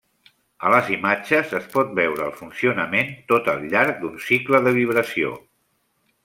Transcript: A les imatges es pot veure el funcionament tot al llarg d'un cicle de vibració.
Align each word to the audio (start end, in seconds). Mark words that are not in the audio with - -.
A 0.67 0.69
les 0.75 0.87
imatges 0.93 1.51
es 1.57 1.67
pot 1.75 1.91
veure 1.99 2.25
el 2.29 2.33
funcionament 2.39 3.13
tot 3.33 3.51
al 3.53 3.63
llarg 3.75 4.01
d'un 4.03 4.17
cicle 4.31 4.63
de 4.69 4.75
vibració. 4.81 5.37